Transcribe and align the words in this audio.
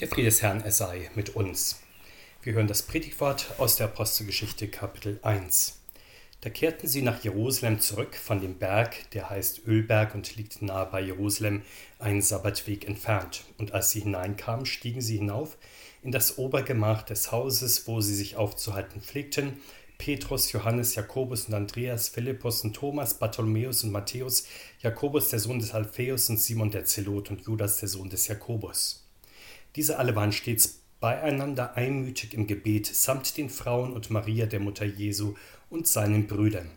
Der 0.00 0.06
Friede 0.06 0.26
des 0.26 0.42
Herrn, 0.42 0.60
er 0.60 0.70
sei 0.70 1.10
mit 1.16 1.34
uns. 1.34 1.80
Wir 2.42 2.52
hören 2.52 2.68
das 2.68 2.82
Predigtwort 2.82 3.54
aus 3.58 3.74
der 3.74 3.86
Apostelgeschichte 3.88 4.68
Kapitel 4.68 5.18
1. 5.22 5.80
Da 6.40 6.50
kehrten 6.50 6.86
sie 6.86 7.02
nach 7.02 7.24
Jerusalem 7.24 7.80
zurück 7.80 8.14
von 8.14 8.40
dem 8.40 8.58
Berg, 8.58 9.10
der 9.10 9.28
heißt 9.28 9.66
Ölberg 9.66 10.14
und 10.14 10.36
liegt 10.36 10.62
nahe 10.62 10.86
bei 10.86 11.00
Jerusalem, 11.00 11.62
einen 11.98 12.22
Sabbatweg 12.22 12.86
entfernt. 12.86 13.42
Und 13.58 13.72
als 13.72 13.90
sie 13.90 13.98
hineinkamen, 13.98 14.66
stiegen 14.66 15.00
sie 15.00 15.16
hinauf 15.16 15.58
in 16.04 16.12
das 16.12 16.38
Obergemach 16.38 17.02
des 17.02 17.32
Hauses, 17.32 17.88
wo 17.88 18.00
sie 18.00 18.14
sich 18.14 18.36
aufzuhalten 18.36 19.02
pflegten. 19.02 19.60
Petrus, 19.98 20.52
Johannes, 20.52 20.94
Jakobus 20.94 21.46
und 21.46 21.54
Andreas, 21.54 22.08
Philippus 22.08 22.62
und 22.62 22.76
Thomas, 22.76 23.14
Bartholomäus 23.14 23.82
und 23.82 23.90
Matthäus, 23.90 24.44
Jakobus, 24.80 25.30
der 25.30 25.40
Sohn 25.40 25.58
des 25.58 25.74
Alpheus 25.74 26.30
und 26.30 26.40
Simon 26.40 26.70
der 26.70 26.84
Zelot 26.84 27.32
und 27.32 27.40
Judas, 27.40 27.78
der 27.78 27.88
Sohn 27.88 28.08
des 28.08 28.28
Jakobus. 28.28 29.07
Diese 29.78 29.96
alle 29.96 30.16
waren 30.16 30.32
stets 30.32 30.80
beieinander 30.98 31.76
einmütig 31.76 32.34
im 32.34 32.48
Gebet, 32.48 32.84
samt 32.86 33.36
den 33.36 33.48
Frauen 33.48 33.92
und 33.92 34.10
Maria, 34.10 34.46
der 34.46 34.58
Mutter 34.58 34.84
Jesu, 34.84 35.36
und 35.70 35.86
seinen 35.86 36.26
Brüdern. 36.26 36.68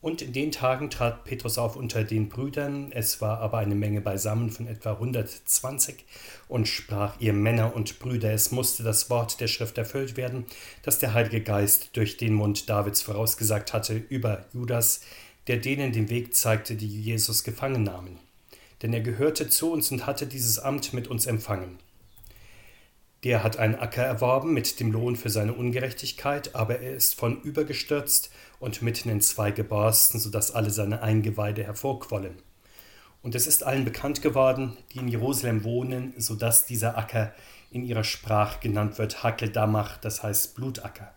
Und 0.00 0.22
in 0.22 0.32
den 0.32 0.52
Tagen 0.52 0.90
trat 0.90 1.24
Petrus 1.24 1.58
auf 1.58 1.74
unter 1.74 2.04
den 2.04 2.28
Brüdern, 2.28 2.92
es 2.92 3.20
war 3.20 3.40
aber 3.40 3.58
eine 3.58 3.74
Menge 3.74 4.00
beisammen 4.00 4.50
von 4.50 4.68
etwa 4.68 4.92
120, 4.92 6.04
und 6.46 6.68
sprach 6.68 7.18
ihr 7.18 7.32
Männer 7.32 7.74
und 7.74 7.98
Brüder, 7.98 8.32
es 8.32 8.52
musste 8.52 8.84
das 8.84 9.10
Wort 9.10 9.40
der 9.40 9.48
Schrift 9.48 9.76
erfüllt 9.76 10.16
werden, 10.16 10.46
das 10.84 11.00
der 11.00 11.12
Heilige 11.12 11.40
Geist 11.40 11.90
durch 11.94 12.18
den 12.18 12.34
Mund 12.34 12.70
Davids 12.70 13.02
vorausgesagt 13.02 13.72
hatte 13.72 13.96
über 13.96 14.44
Judas, 14.52 15.00
der 15.48 15.56
denen 15.56 15.90
den 15.90 16.08
Weg 16.08 16.36
zeigte, 16.36 16.76
die 16.76 16.86
Jesus 16.86 17.42
gefangen 17.42 17.82
nahmen 17.82 18.29
denn 18.82 18.92
er 18.92 19.00
gehörte 19.00 19.48
zu 19.48 19.72
uns 19.72 19.90
und 19.92 20.06
hatte 20.06 20.26
dieses 20.26 20.58
Amt 20.58 20.92
mit 20.92 21.08
uns 21.08 21.26
empfangen. 21.26 21.78
Der 23.22 23.44
hat 23.44 23.58
einen 23.58 23.74
Acker 23.74 24.02
erworben 24.02 24.54
mit 24.54 24.80
dem 24.80 24.92
Lohn 24.92 25.14
für 25.14 25.28
seine 25.28 25.52
Ungerechtigkeit, 25.52 26.54
aber 26.54 26.80
er 26.80 26.94
ist 26.94 27.14
von 27.14 27.42
übergestürzt 27.42 28.30
und 28.58 28.80
mitten 28.80 29.10
in 29.10 29.20
zwei 29.20 29.50
geborsten, 29.50 30.18
so 30.18 30.30
dass 30.30 30.52
alle 30.52 30.70
seine 30.70 31.02
Eingeweide 31.02 31.62
hervorquollen. 31.64 32.36
Und 33.22 33.34
es 33.34 33.46
ist 33.46 33.62
allen 33.62 33.84
bekannt 33.84 34.22
geworden, 34.22 34.78
die 34.92 34.98
in 35.00 35.08
Jerusalem 35.08 35.64
wohnen, 35.64 36.14
so 36.16 36.34
dass 36.34 36.64
dieser 36.64 36.96
Acker 36.96 37.34
in 37.70 37.84
ihrer 37.84 38.04
Sprache 38.04 38.60
genannt 38.60 38.96
wird 38.96 39.22
Hakeldamach, 39.22 39.98
das 39.98 40.22
heißt 40.22 40.54
Blutacker. 40.54 41.12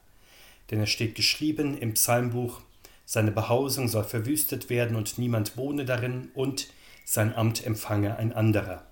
Denn 0.71 0.81
es 0.81 0.89
steht 0.89 1.15
geschrieben 1.15 1.77
im 1.77 1.93
Psalmbuch, 1.93 2.61
seine 3.05 3.31
Behausung 3.31 3.87
soll 3.87 4.03
verwüstet 4.03 4.69
werden 4.69 4.97
und 4.97 5.17
niemand 5.17 5.55
wohne 5.55 5.85
darin 5.85 6.31
und 6.33 6.67
sein 7.05 7.35
Amt 7.35 7.65
empfange 7.65 8.17
ein 8.17 8.33
anderer. 8.33 8.83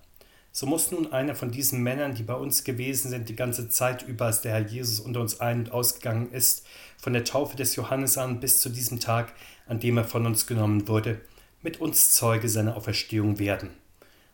So 0.54 0.66
muss 0.66 0.90
nun 0.90 1.12
einer 1.12 1.34
von 1.34 1.50
diesen 1.50 1.82
Männern, 1.82 2.14
die 2.14 2.24
bei 2.24 2.34
uns 2.34 2.62
gewesen 2.62 3.08
sind, 3.08 3.30
die 3.30 3.36
ganze 3.36 3.70
Zeit 3.70 4.06
über, 4.06 4.26
als 4.26 4.42
der 4.42 4.52
Herr 4.52 4.66
Jesus 4.66 5.00
unter 5.00 5.20
uns 5.20 5.40
ein- 5.40 5.60
und 5.60 5.72
ausgegangen 5.72 6.30
ist, 6.30 6.66
von 6.98 7.14
der 7.14 7.24
Taufe 7.24 7.56
des 7.56 7.74
Johannes 7.74 8.18
an 8.18 8.38
bis 8.38 8.60
zu 8.60 8.68
diesem 8.68 9.00
Tag, 9.00 9.32
an 9.66 9.80
dem 9.80 9.96
er 9.96 10.04
von 10.04 10.26
uns 10.26 10.46
genommen 10.46 10.88
wurde, 10.88 11.22
mit 11.62 11.80
uns 11.80 12.12
Zeuge 12.12 12.50
seiner 12.50 12.76
Auferstehung 12.76 13.38
werden. 13.38 13.70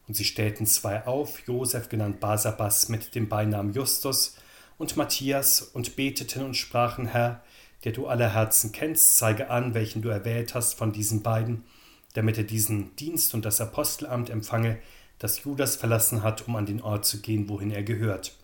Und 0.08 0.14
sie 0.14 0.24
stellten 0.24 0.66
zwei 0.66 1.06
auf, 1.06 1.46
Josef 1.46 1.88
genannt 1.88 2.18
Basabas 2.18 2.88
mit 2.88 3.14
dem 3.14 3.28
Beinamen 3.28 3.72
Justus 3.72 4.36
und 4.76 4.96
Matthias, 4.96 5.62
und 5.62 5.94
beteten 5.94 6.44
und 6.44 6.56
sprachen, 6.56 7.06
Herr, 7.06 7.42
der 7.84 7.92
du 7.92 8.08
aller 8.08 8.32
Herzen 8.34 8.72
kennst, 8.72 9.18
zeige 9.18 9.50
an, 9.50 9.74
welchen 9.74 10.02
du 10.02 10.08
erwählt 10.08 10.54
hast 10.54 10.74
von 10.74 10.92
diesen 10.92 11.22
beiden, 11.22 11.64
damit 12.19 12.36
er 12.36 12.42
diesen 12.42 12.97
Dienst 12.97 13.33
und 13.33 13.44
das 13.44 13.61
Apostelamt 13.61 14.28
empfange, 14.28 14.80
das 15.20 15.44
Judas 15.44 15.77
verlassen 15.77 16.25
hat, 16.25 16.48
um 16.48 16.56
an 16.56 16.66
den 16.66 16.83
Ort 16.83 17.06
zu 17.06 17.20
gehen, 17.20 17.48
wohin 17.48 17.70
er 17.70 17.84
gehört. 17.84 18.34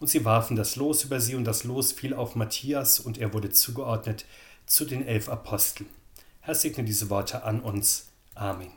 Und 0.00 0.08
sie 0.08 0.24
warfen 0.24 0.56
das 0.56 0.74
Los 0.74 1.04
über 1.04 1.20
sie, 1.20 1.36
und 1.36 1.44
das 1.44 1.62
Los 1.62 1.92
fiel 1.92 2.12
auf 2.12 2.34
Matthias, 2.34 2.98
und 2.98 3.16
er 3.18 3.32
wurde 3.32 3.50
zugeordnet 3.50 4.26
zu 4.66 4.84
den 4.84 5.06
elf 5.06 5.28
Aposteln. 5.28 5.88
Herr 6.40 6.56
segne 6.56 6.82
diese 6.82 7.08
Worte 7.08 7.44
an 7.44 7.60
uns. 7.60 8.08
Amen. 8.34 8.72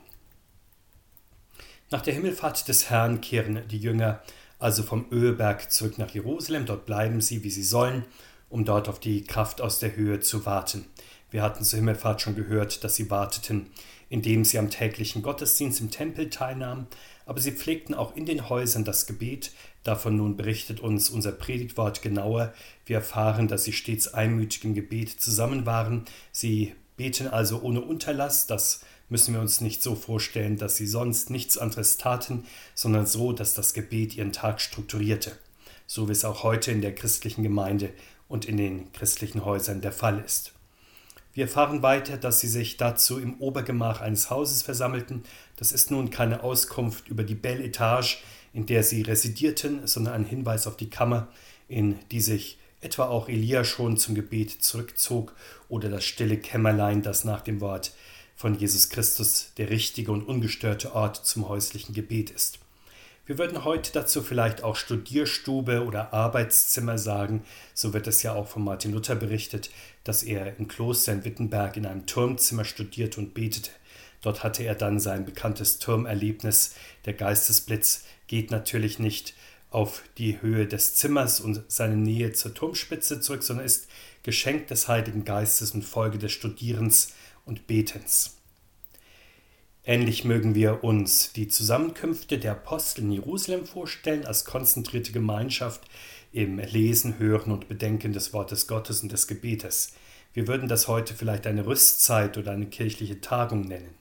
Nach 1.90 2.00
der 2.00 2.14
Himmelfahrt 2.14 2.68
des 2.68 2.90
Herrn 2.90 3.20
kehren 3.20 3.66
die 3.68 3.78
Jünger 3.78 4.22
also 4.60 4.84
vom 4.84 5.06
Ölberg 5.10 5.72
zurück 5.72 5.98
nach 5.98 6.10
Jerusalem. 6.10 6.64
Dort 6.64 6.86
bleiben 6.86 7.20
sie, 7.20 7.42
wie 7.42 7.50
sie 7.50 7.64
sollen, 7.64 8.04
um 8.50 8.64
dort 8.64 8.88
auf 8.88 9.00
die 9.00 9.24
Kraft 9.24 9.60
aus 9.60 9.80
der 9.80 9.96
Höhe 9.96 10.20
zu 10.20 10.46
warten. 10.46 10.86
Wir 11.32 11.42
hatten 11.42 11.64
zur 11.64 11.78
Himmelfahrt 11.78 12.20
schon 12.20 12.36
gehört, 12.36 12.84
dass 12.84 12.94
sie 12.94 13.10
warteten, 13.10 13.70
indem 14.10 14.44
sie 14.44 14.58
am 14.58 14.68
täglichen 14.68 15.22
Gottesdienst 15.22 15.80
im 15.80 15.90
Tempel 15.90 16.28
teilnahmen, 16.28 16.86
aber 17.24 17.40
sie 17.40 17.52
pflegten 17.52 17.94
auch 17.94 18.14
in 18.14 18.26
den 18.26 18.50
Häusern 18.50 18.84
das 18.84 19.06
Gebet. 19.06 19.52
Davon 19.82 20.16
nun 20.16 20.36
berichtet 20.36 20.80
uns 20.80 21.08
unser 21.08 21.32
Predigtwort 21.32 22.02
genauer. 22.02 22.52
Wir 22.84 22.96
erfahren, 22.96 23.48
dass 23.48 23.64
sie 23.64 23.72
stets 23.72 24.12
einmütig 24.12 24.62
im 24.64 24.74
Gebet 24.74 25.08
zusammen 25.08 25.64
waren. 25.64 26.04
Sie 26.32 26.74
beten 26.98 27.28
also 27.28 27.62
ohne 27.62 27.80
Unterlass. 27.80 28.46
Das 28.46 28.84
müssen 29.08 29.32
wir 29.32 29.40
uns 29.40 29.62
nicht 29.62 29.82
so 29.82 29.94
vorstellen, 29.94 30.58
dass 30.58 30.76
sie 30.76 30.86
sonst 30.86 31.30
nichts 31.30 31.56
anderes 31.56 31.96
taten, 31.96 32.44
sondern 32.74 33.06
so, 33.06 33.32
dass 33.32 33.54
das 33.54 33.72
Gebet 33.72 34.16
ihren 34.16 34.32
Tag 34.32 34.60
strukturierte. 34.60 35.32
So 35.86 36.08
wie 36.08 36.12
es 36.12 36.26
auch 36.26 36.42
heute 36.42 36.72
in 36.72 36.82
der 36.82 36.94
christlichen 36.94 37.42
Gemeinde 37.42 37.88
und 38.28 38.44
in 38.44 38.58
den 38.58 38.92
christlichen 38.92 39.46
Häusern 39.46 39.80
der 39.80 39.92
Fall 39.92 40.22
ist. 40.22 40.52
Wir 41.34 41.44
erfahren 41.44 41.82
weiter, 41.82 42.18
dass 42.18 42.40
sie 42.40 42.48
sich 42.48 42.76
dazu 42.76 43.18
im 43.18 43.40
Obergemach 43.40 44.02
eines 44.02 44.28
Hauses 44.28 44.62
versammelten. 44.62 45.22
Das 45.56 45.72
ist 45.72 45.90
nun 45.90 46.10
keine 46.10 46.42
Auskunft 46.42 47.08
über 47.08 47.24
die 47.24 47.34
Belle 47.34 47.64
Etage, 47.64 48.22
in 48.52 48.66
der 48.66 48.82
sie 48.82 49.00
residierten, 49.00 49.86
sondern 49.86 50.14
ein 50.14 50.24
Hinweis 50.26 50.66
auf 50.66 50.76
die 50.76 50.90
Kammer, 50.90 51.28
in 51.68 51.98
die 52.10 52.20
sich 52.20 52.58
etwa 52.82 53.06
auch 53.06 53.28
Elia 53.28 53.64
schon 53.64 53.96
zum 53.96 54.14
Gebet 54.14 54.50
zurückzog, 54.62 55.34
oder 55.68 55.88
das 55.88 56.04
stille 56.04 56.36
Kämmerlein, 56.36 57.00
das 57.00 57.24
nach 57.24 57.40
dem 57.40 57.62
Wort 57.62 57.92
von 58.36 58.58
Jesus 58.58 58.90
Christus 58.90 59.52
der 59.56 59.70
richtige 59.70 60.12
und 60.12 60.22
ungestörte 60.22 60.94
Ort 60.94 61.24
zum 61.24 61.48
häuslichen 61.48 61.94
Gebet 61.94 62.28
ist. 62.30 62.58
Wir 63.24 63.38
würden 63.38 63.64
heute 63.64 63.92
dazu 63.92 64.20
vielleicht 64.20 64.64
auch 64.64 64.74
Studierstube 64.74 65.84
oder 65.84 66.12
Arbeitszimmer 66.12 66.98
sagen. 66.98 67.44
So 67.72 67.92
wird 67.92 68.08
es 68.08 68.24
ja 68.24 68.34
auch 68.34 68.48
von 68.48 68.64
Martin 68.64 68.92
Luther 68.92 69.14
berichtet, 69.14 69.70
dass 70.02 70.24
er 70.24 70.58
im 70.58 70.66
Kloster 70.66 71.12
in 71.12 71.24
Wittenberg 71.24 71.76
in 71.76 71.86
einem 71.86 72.06
Turmzimmer 72.06 72.64
studierte 72.64 73.20
und 73.20 73.32
betete. 73.32 73.70
Dort 74.22 74.42
hatte 74.42 74.64
er 74.64 74.74
dann 74.74 74.98
sein 74.98 75.24
bekanntes 75.24 75.78
Turmerlebnis. 75.78 76.74
Der 77.04 77.12
Geistesblitz 77.12 78.06
geht 78.26 78.50
natürlich 78.50 78.98
nicht 78.98 79.34
auf 79.70 80.02
die 80.18 80.42
Höhe 80.42 80.66
des 80.66 80.96
Zimmers 80.96 81.40
und 81.40 81.62
seine 81.68 81.96
Nähe 81.96 82.32
zur 82.32 82.54
Turmspitze 82.54 83.20
zurück, 83.20 83.44
sondern 83.44 83.66
ist 83.66 83.86
Geschenk 84.24 84.66
des 84.66 84.88
Heiligen 84.88 85.24
Geistes 85.24 85.70
und 85.70 85.84
Folge 85.84 86.18
des 86.18 86.32
Studierens 86.32 87.12
und 87.44 87.68
Betens. 87.68 88.41
Ähnlich 89.84 90.24
mögen 90.24 90.54
wir 90.54 90.84
uns 90.84 91.32
die 91.32 91.48
Zusammenkünfte 91.48 92.38
der 92.38 92.52
Apostel 92.52 93.00
in 93.00 93.10
Jerusalem 93.10 93.66
vorstellen, 93.66 94.24
als 94.24 94.44
konzentrierte 94.44 95.10
Gemeinschaft 95.10 95.80
im 96.32 96.60
Lesen, 96.60 97.18
Hören 97.18 97.50
und 97.50 97.66
Bedenken 97.66 98.12
des 98.12 98.32
Wortes 98.32 98.68
Gottes 98.68 99.02
und 99.02 99.10
des 99.10 99.26
Gebetes. 99.26 99.94
Wir 100.34 100.46
würden 100.46 100.68
das 100.68 100.86
heute 100.86 101.14
vielleicht 101.14 101.48
eine 101.48 101.66
Rüstzeit 101.66 102.38
oder 102.38 102.52
eine 102.52 102.66
kirchliche 102.66 103.20
Tagung 103.20 103.62
nennen. 103.62 103.92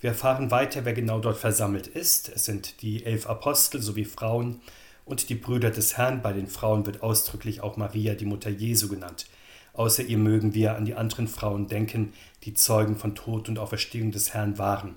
Wir 0.00 0.10
erfahren 0.10 0.52
weiter, 0.52 0.84
wer 0.84 0.94
genau 0.94 1.18
dort 1.18 1.38
versammelt 1.38 1.88
ist. 1.88 2.28
Es 2.28 2.44
sind 2.44 2.80
die 2.80 3.04
elf 3.04 3.26
Apostel 3.26 3.82
sowie 3.82 4.04
Frauen 4.04 4.60
und 5.04 5.28
die 5.28 5.34
Brüder 5.34 5.70
des 5.70 5.96
Herrn. 5.96 6.22
Bei 6.22 6.32
den 6.32 6.46
Frauen 6.46 6.86
wird 6.86 7.02
ausdrücklich 7.02 7.62
auch 7.62 7.76
Maria, 7.76 8.14
die 8.14 8.26
Mutter 8.26 8.48
Jesu, 8.48 8.88
genannt. 8.88 9.26
Außer 9.72 10.02
ihr 10.02 10.18
mögen 10.18 10.54
wir 10.54 10.76
an 10.76 10.84
die 10.84 10.94
anderen 10.94 11.28
Frauen 11.28 11.68
denken, 11.68 12.12
die 12.44 12.54
Zeugen 12.54 12.96
von 12.96 13.14
Tod 13.14 13.48
und 13.48 13.58
Auferstehung 13.58 14.10
des 14.10 14.34
Herrn 14.34 14.58
waren. 14.58 14.96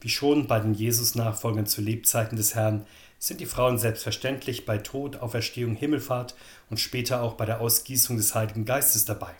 Wie 0.00 0.08
schon 0.08 0.46
bei 0.46 0.58
den 0.58 0.74
Jesus-Nachfolgern 0.74 1.66
zu 1.66 1.80
Lebzeiten 1.80 2.36
des 2.36 2.54
Herrn 2.54 2.84
sind 3.18 3.40
die 3.40 3.46
Frauen 3.46 3.78
selbstverständlich 3.78 4.66
bei 4.66 4.78
Tod, 4.78 5.16
Auferstehung, 5.16 5.76
Himmelfahrt 5.76 6.34
und 6.70 6.80
später 6.80 7.22
auch 7.22 7.34
bei 7.34 7.46
der 7.46 7.60
Ausgießung 7.60 8.16
des 8.16 8.34
Heiligen 8.34 8.64
Geistes 8.64 9.04
dabei. 9.04 9.30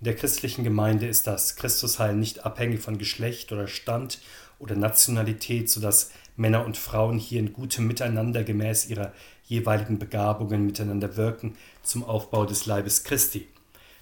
In 0.00 0.06
der 0.06 0.16
christlichen 0.16 0.64
Gemeinde 0.64 1.06
ist 1.06 1.26
das 1.26 1.56
Christusheil 1.56 2.16
nicht 2.16 2.44
abhängig 2.44 2.80
von 2.80 2.98
Geschlecht 2.98 3.52
oder 3.52 3.68
Stand 3.68 4.18
oder 4.58 4.74
Nationalität, 4.74 5.70
sodass 5.70 6.10
Männer 6.36 6.66
und 6.66 6.76
Frauen 6.76 7.18
hier 7.18 7.40
in 7.40 7.52
gutem 7.52 7.86
Miteinander 7.86 8.42
gemäß 8.42 8.88
ihrer 8.90 9.12
jeweiligen 9.44 9.98
Begabungen 9.98 10.66
miteinander 10.66 11.16
wirken 11.16 11.56
zum 11.82 12.04
Aufbau 12.04 12.44
des 12.44 12.66
Leibes 12.66 13.04
Christi. 13.04 13.46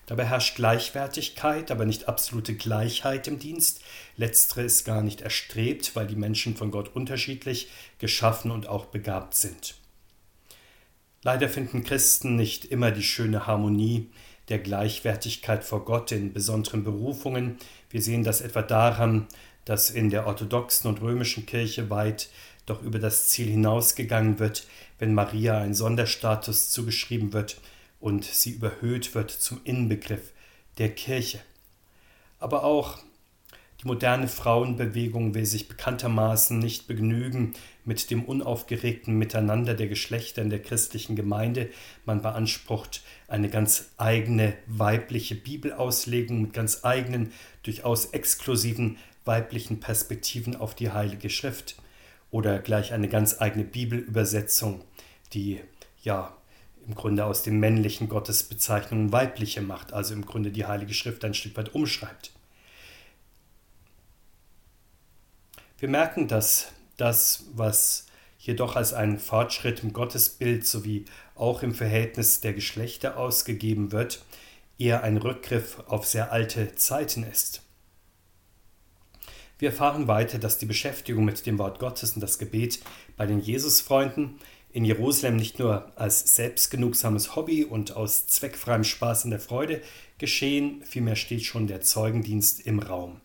Dabei 0.07 0.27
herrscht 0.27 0.57
Gleichwertigkeit, 0.57 1.71
aber 1.71 1.87
nicht 1.87 2.09
absolute 2.09 2.55
Gleichheit 2.55 3.27
im 3.27 3.39
Dienst. 3.39 3.83
Letztere 4.17 4.63
ist 4.63 4.85
gar 4.85 5.03
nicht 5.03 5.23
erstrebt, 5.23 5.97
weil 5.97 6.07
die 6.07 6.17
Menschen 6.17 6.57
von 6.57 6.71
Gott 6.71 6.95
unterschiedlich 6.95 7.71
geschaffen 7.99 8.51
und 8.51 8.69
auch 8.69 8.87
begabt 8.87 9.35
sind. 9.35 9.77
Leider 11.23 11.49
finden 11.49 11.85
Christen 11.85 12.37
nicht 12.37 12.67
immer 12.67 12.91
die 12.91 13.03
schöne 13.03 13.47
Harmonie 13.47 14.11
der 14.51 14.59
Gleichwertigkeit 14.59 15.65
vor 15.65 15.87
Gott 15.87 16.13
in 16.13 16.35
besonderen 16.35 16.85
Berufungen. 16.85 17.57
Wir 17.89 18.03
sehen 18.03 18.25
das 18.25 18.43
etwa 18.43 18.61
daran, 18.61 19.27
dass 19.65 19.89
in 19.89 20.11
der 20.11 20.27
orthodoxen 20.27 20.89
und 20.89 21.01
römischen 21.01 21.47
Kirche 21.47 21.89
weit 21.89 22.29
doch 22.67 22.83
über 22.83 22.99
das 22.99 23.29
Ziel 23.29 23.49
hinausgegangen 23.49 24.39
wird, 24.39 24.67
wenn 24.99 25.15
Maria 25.15 25.59
ein 25.59 25.73
Sonderstatus 25.73 26.71
zugeschrieben 26.71 27.33
wird 27.33 27.57
und 28.05 28.23
sie 28.23 28.51
überhöht 28.51 29.15
wird 29.15 29.31
zum 29.31 29.63
Inbegriff 29.65 30.33
der 30.77 30.91
Kirche. 30.91 31.41
Aber 32.39 32.63
auch 32.63 32.99
die 33.81 33.87
moderne 33.87 34.29
Frauenbewegung 34.29 35.33
will 35.33 35.47
sich 35.47 35.69
bekanntermaßen 35.69 36.59
nicht 36.59 36.87
begnügen 36.87 37.55
mit 37.87 38.11
dem 38.11 38.27
unaufgeregten 38.27 39.17
Miteinander 39.17 39.73
der 39.73 39.87
Geschlechter 39.87 40.43
in 40.43 40.51
der 40.51 40.61
christlichen 40.61 41.17
Gemeinde. 41.17 41.71
Man 42.05 42.21
beansprucht 42.21 43.03
eine 43.27 43.49
ganz 43.49 43.93
eigene 43.97 44.53
weibliche 44.67 45.35
Bibelauslegung 45.35 46.43
mit 46.43 46.53
ganz 46.53 46.81
eigenen, 46.85 47.33
durchaus 47.63 48.05
exklusiven 48.13 48.99
weiblichen 49.25 49.81
Perspektiven 49.81 50.57
auf 50.57 50.75
die 50.75 50.91
Heilige 50.91 51.31
Schrift 51.31 51.77
oder 52.31 52.59
gleich 52.59 52.93
eine 52.93 53.09
ganz 53.09 53.41
eigene 53.41 53.65
Bibelübersetzung, 53.65 54.85
die 55.33 55.63
ja 56.03 56.37
im 56.87 56.95
Grunde 56.95 57.25
aus 57.25 57.43
den 57.43 57.59
männlichen 57.59 58.09
Gottesbezeichnungen 58.09 59.13
weibliche 59.13 59.63
macht, 59.63 59.93
also 59.93 60.15
im 60.15 60.27
Grunde 60.27 60.51
die 60.51 60.67
Heilige 60.67 60.95
Schrift 60.95 61.25
ein 61.25 61.35
Stück 61.35 61.57
weit 61.57 61.75
umschreibt. 61.75 62.33
Wir 65.79 65.89
merken, 65.89 66.29
dass 66.29 66.73
das, 66.97 67.45
was 67.55 68.07
jedoch 68.39 68.77
als 68.77 68.93
ein 68.93 69.19
Fortschritt 69.19 69.83
im 69.83 69.93
Gottesbild 69.93 70.67
sowie 70.67 71.07
auch 71.35 71.63
im 71.63 71.75
Verhältnis 71.75 72.41
der 72.41 72.53
Geschlechter 72.53 73.17
ausgegeben 73.17 73.91
wird, 73.91 74.23
eher 74.79 75.03
ein 75.03 75.17
Rückgriff 75.17 75.83
auf 75.87 76.07
sehr 76.07 76.33
alte 76.33 76.75
Zeiten 76.75 77.23
ist. 77.23 77.63
Wir 79.59 79.71
erfahren 79.71 80.09
weiter, 80.09 80.39
dass 80.39 80.59
die 80.59 80.67
Beschäftigung 80.67 81.25
mit 81.25 81.47
dem 81.47 81.59
Wort 81.59 81.79
Gottes 81.79 82.15
und 82.15 82.21
das 82.21 82.39
Gebet 82.39 82.81
bei 83.17 83.25
den 83.25 83.41
Jesusfreunden 83.41 84.39
in 84.75 84.85
Jerusalem 84.85 85.37
nicht 85.37 85.61
nur 85.61 85.93
als 85.95 86.35
selbstgenugsames 86.35 87.37
Hobby 87.37 87.65
und 87.65 87.95
aus 87.95 88.27
zweckfreiem 88.27 88.83
Spaß 88.83 89.25
in 89.25 89.31
der 89.31 89.39
Freude 89.39 89.81
geschehen, 90.19 90.83
vielmehr 90.85 91.15
steht 91.15 91.45
schon 91.45 91.69
der 91.69 91.81
Zeugendienst 91.81 92.67
im 92.67 92.81
Raum. 92.81 93.21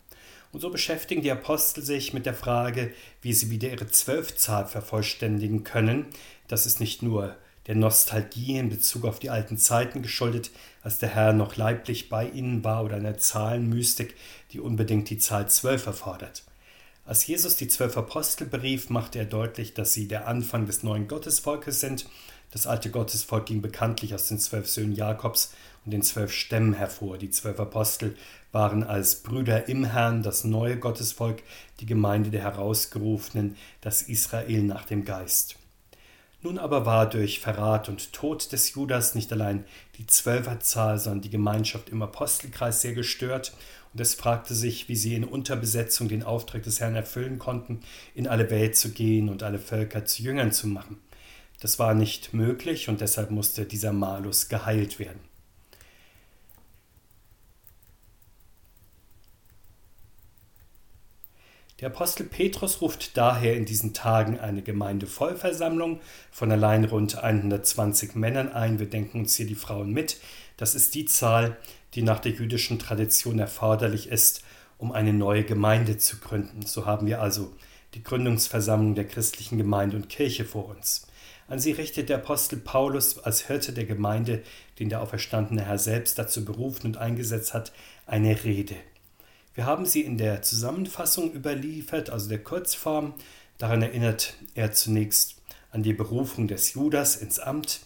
Und 0.52 0.60
so 0.60 0.70
beschäftigen 0.70 1.22
die 1.22 1.32
Apostel 1.32 1.82
sich 1.82 2.12
mit 2.12 2.24
der 2.24 2.34
Frage, 2.34 2.92
wie 3.20 3.32
sie 3.32 3.50
wieder 3.50 3.68
ihre 3.68 3.88
Zwölfzahl 3.88 4.66
vervollständigen 4.66 5.64
können. 5.64 6.06
Das 6.46 6.66
ist 6.66 6.78
nicht 6.78 7.02
nur 7.02 7.36
der 7.66 7.74
Nostalgie 7.74 8.56
in 8.56 8.68
Bezug 8.68 9.04
auf 9.04 9.18
die 9.18 9.30
alten 9.30 9.58
Zeiten 9.58 10.02
geschuldet, 10.02 10.52
als 10.82 10.98
der 10.98 11.08
Herr 11.08 11.32
noch 11.32 11.56
leiblich 11.56 12.08
bei 12.08 12.28
ihnen 12.28 12.62
war 12.62 12.84
oder 12.84 12.94
einer 12.94 13.18
Zahlenmystik, 13.18 14.14
die 14.52 14.60
unbedingt 14.60 15.10
die 15.10 15.18
Zahl 15.18 15.48
zwölf 15.48 15.86
erfordert. 15.86 16.44
Als 17.10 17.26
Jesus 17.26 17.56
die 17.56 17.66
zwölf 17.66 17.96
Apostel 17.96 18.46
berief, 18.46 18.88
machte 18.88 19.18
er 19.18 19.24
deutlich, 19.24 19.74
dass 19.74 19.92
sie 19.92 20.06
der 20.06 20.28
Anfang 20.28 20.66
des 20.66 20.84
neuen 20.84 21.08
Gottesvolkes 21.08 21.80
sind. 21.80 22.06
Das 22.52 22.68
alte 22.68 22.88
Gottesvolk 22.88 23.46
ging 23.46 23.60
bekanntlich 23.60 24.14
aus 24.14 24.28
den 24.28 24.38
zwölf 24.38 24.68
Söhnen 24.68 24.94
Jakobs 24.94 25.52
und 25.84 25.90
den 25.90 26.02
zwölf 26.02 26.30
Stämmen 26.30 26.72
hervor. 26.72 27.18
Die 27.18 27.30
zwölf 27.30 27.58
Apostel 27.58 28.16
waren 28.52 28.84
als 28.84 29.24
Brüder 29.24 29.68
im 29.68 29.86
Herrn 29.86 30.22
das 30.22 30.44
neue 30.44 30.78
Gottesvolk, 30.78 31.42
die 31.80 31.86
Gemeinde 31.86 32.30
der 32.30 32.42
Herausgerufenen, 32.42 33.56
das 33.80 34.02
Israel 34.02 34.62
nach 34.62 34.84
dem 34.84 35.04
Geist. 35.04 35.56
Nun 36.42 36.58
aber 36.58 36.86
war 36.86 37.10
durch 37.10 37.40
Verrat 37.40 37.88
und 37.88 38.12
Tod 38.12 38.52
des 38.52 38.72
Judas 38.74 39.16
nicht 39.16 39.32
allein 39.32 39.64
die 39.98 40.06
Zwölferzahl, 40.06 40.98
sondern 40.98 41.22
die 41.22 41.30
Gemeinschaft 41.30 41.88
im 41.88 42.02
Apostelkreis 42.02 42.80
sehr 42.80 42.94
gestört, 42.94 43.52
und 43.92 44.00
es 44.00 44.14
fragte 44.14 44.54
sich, 44.54 44.88
wie 44.88 44.96
sie 44.96 45.14
in 45.14 45.24
Unterbesetzung 45.24 46.08
den 46.08 46.22
Auftrag 46.22 46.62
des 46.62 46.80
Herrn 46.80 46.94
erfüllen 46.94 47.38
konnten, 47.38 47.80
in 48.14 48.28
alle 48.28 48.50
Welt 48.50 48.76
zu 48.76 48.92
gehen 48.92 49.28
und 49.28 49.42
alle 49.42 49.58
Völker 49.58 50.04
zu 50.04 50.22
Jüngern 50.22 50.52
zu 50.52 50.68
machen. 50.68 50.98
Das 51.60 51.78
war 51.78 51.94
nicht 51.94 52.32
möglich, 52.32 52.88
und 52.88 53.00
deshalb 53.00 53.30
musste 53.30 53.66
dieser 53.66 53.92
Malus 53.92 54.48
geheilt 54.48 54.98
werden. 54.98 55.20
Der 61.80 61.88
Apostel 61.88 62.24
Petrus 62.24 62.82
ruft 62.82 63.16
daher 63.16 63.56
in 63.56 63.64
diesen 63.64 63.94
Tagen 63.94 64.38
eine 64.38 64.60
Gemeindevollversammlung 64.60 66.00
von 66.30 66.52
allein 66.52 66.84
rund 66.84 67.16
120 67.16 68.14
Männern 68.16 68.52
ein. 68.52 68.78
Wir 68.78 68.88
denken 68.88 69.20
uns 69.20 69.34
hier 69.36 69.46
die 69.46 69.54
Frauen 69.54 69.90
mit. 69.90 70.18
Das 70.58 70.74
ist 70.74 70.94
die 70.94 71.06
Zahl, 71.06 71.56
die 71.94 72.02
nach 72.02 72.20
der 72.20 72.32
jüdischen 72.32 72.78
Tradition 72.78 73.38
erforderlich 73.38 74.08
ist, 74.08 74.42
um 74.78 74.92
eine 74.92 75.12
neue 75.12 75.44
Gemeinde 75.44 75.98
zu 75.98 76.18
gründen. 76.18 76.64
So 76.66 76.86
haben 76.86 77.06
wir 77.06 77.20
also 77.20 77.52
die 77.94 78.02
Gründungsversammlung 78.02 78.94
der 78.94 79.06
christlichen 79.06 79.58
Gemeinde 79.58 79.96
und 79.96 80.08
Kirche 80.08 80.44
vor 80.44 80.68
uns. 80.68 81.06
An 81.48 81.58
sie 81.58 81.72
richtet 81.72 82.08
der 82.08 82.18
Apostel 82.18 82.60
Paulus 82.60 83.18
als 83.18 83.46
Hirte 83.48 83.72
der 83.72 83.84
Gemeinde, 83.84 84.42
den 84.78 84.88
der 84.88 85.02
auferstandene 85.02 85.64
Herr 85.64 85.78
selbst 85.78 86.18
dazu 86.18 86.44
berufen 86.44 86.86
und 86.86 86.96
eingesetzt 86.96 87.54
hat, 87.54 87.72
eine 88.06 88.44
Rede. 88.44 88.76
Wir 89.54 89.66
haben 89.66 89.84
sie 89.84 90.02
in 90.02 90.16
der 90.16 90.42
Zusammenfassung 90.42 91.34
überliefert, 91.34 92.08
also 92.08 92.28
der 92.28 92.42
Kurzform. 92.42 93.14
Daran 93.58 93.82
erinnert 93.82 94.34
er 94.54 94.70
zunächst 94.70 95.36
an 95.72 95.82
die 95.82 95.92
Berufung 95.92 96.46
des 96.46 96.72
Judas 96.74 97.16
ins 97.16 97.40
Amt. 97.40 97.80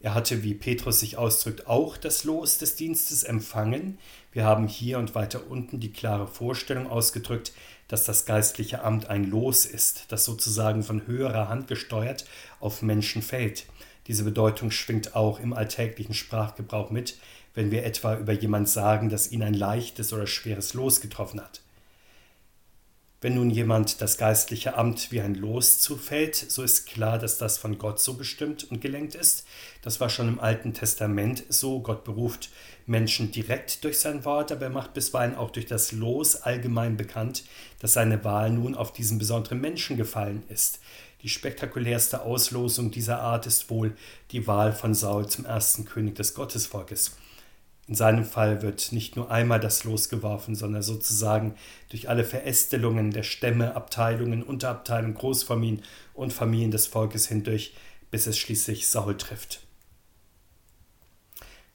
Er 0.00 0.14
hatte, 0.14 0.42
wie 0.42 0.54
Petrus 0.54 1.00
sich 1.00 1.18
ausdrückt, 1.18 1.66
auch 1.66 1.96
das 1.96 2.24
Los 2.24 2.58
des 2.58 2.76
Dienstes 2.76 3.22
empfangen. 3.22 3.98
Wir 4.32 4.44
haben 4.44 4.66
hier 4.66 4.98
und 4.98 5.14
weiter 5.14 5.50
unten 5.50 5.78
die 5.78 5.92
klare 5.92 6.26
Vorstellung 6.26 6.86
ausgedrückt, 6.86 7.52
dass 7.88 8.04
das 8.04 8.24
geistliche 8.24 8.82
Amt 8.82 9.10
ein 9.10 9.24
Los 9.24 9.66
ist, 9.66 10.06
das 10.08 10.24
sozusagen 10.24 10.82
von 10.82 11.06
höherer 11.06 11.48
Hand 11.48 11.68
gesteuert 11.68 12.24
auf 12.60 12.82
Menschen 12.82 13.20
fällt. 13.20 13.66
Diese 14.06 14.24
Bedeutung 14.24 14.70
schwingt 14.70 15.14
auch 15.14 15.38
im 15.38 15.52
alltäglichen 15.52 16.14
Sprachgebrauch 16.14 16.90
mit 16.90 17.16
wenn 17.54 17.70
wir 17.70 17.84
etwa 17.84 18.16
über 18.16 18.32
jemand 18.32 18.68
sagen, 18.68 19.08
dass 19.08 19.32
ihn 19.32 19.42
ein 19.42 19.54
leichtes 19.54 20.12
oder 20.12 20.26
schweres 20.26 20.74
Los 20.74 21.00
getroffen 21.00 21.40
hat. 21.40 21.60
Wenn 23.22 23.34
nun 23.34 23.50
jemand 23.50 24.00
das 24.00 24.16
geistliche 24.16 24.78
Amt 24.78 25.12
wie 25.12 25.20
ein 25.20 25.34
Los 25.34 25.78
zufällt, 25.78 26.36
so 26.36 26.62
ist 26.62 26.86
klar, 26.86 27.18
dass 27.18 27.36
das 27.36 27.58
von 27.58 27.76
Gott 27.76 28.00
so 28.00 28.14
bestimmt 28.14 28.70
und 28.70 28.80
gelenkt 28.80 29.14
ist. 29.14 29.44
Das 29.82 30.00
war 30.00 30.08
schon 30.08 30.26
im 30.26 30.40
Alten 30.40 30.72
Testament 30.72 31.44
so. 31.50 31.80
Gott 31.80 32.04
beruft 32.04 32.48
Menschen 32.86 33.30
direkt 33.30 33.84
durch 33.84 33.98
sein 33.98 34.24
Wort, 34.24 34.52
aber 34.52 34.62
er 34.62 34.70
macht 34.70 34.94
bisweilen 34.94 35.34
auch 35.34 35.50
durch 35.50 35.66
das 35.66 35.92
Los 35.92 36.36
allgemein 36.36 36.96
bekannt, 36.96 37.44
dass 37.78 37.92
seine 37.92 38.24
Wahl 38.24 38.50
nun 38.50 38.74
auf 38.74 38.90
diesen 38.90 39.18
besonderen 39.18 39.60
Menschen 39.60 39.98
gefallen 39.98 40.42
ist. 40.48 40.80
Die 41.22 41.28
spektakulärste 41.28 42.22
Auslosung 42.22 42.90
dieser 42.90 43.20
Art 43.20 43.46
ist 43.46 43.68
wohl 43.68 43.94
die 44.30 44.46
Wahl 44.46 44.72
von 44.72 44.94
Saul 44.94 45.28
zum 45.28 45.44
ersten 45.44 45.84
König 45.84 46.14
des 46.14 46.32
Gottesvolkes. 46.32 47.16
In 47.90 47.96
seinem 47.96 48.24
Fall 48.24 48.62
wird 48.62 48.92
nicht 48.92 49.16
nur 49.16 49.32
einmal 49.32 49.58
das 49.58 49.82
Los 49.82 50.08
geworfen, 50.08 50.54
sondern 50.54 50.80
sozusagen 50.80 51.56
durch 51.88 52.08
alle 52.08 52.22
Verästelungen 52.22 53.10
der 53.10 53.24
Stämme, 53.24 53.74
Abteilungen, 53.74 54.44
Unterabteilungen, 54.44 55.16
Großfamilien 55.16 55.82
und 56.14 56.32
Familien 56.32 56.70
des 56.70 56.86
Volkes 56.86 57.26
hindurch, 57.26 57.74
bis 58.12 58.28
es 58.28 58.38
schließlich 58.38 58.86
Saul 58.86 59.16
trifft. 59.16 59.62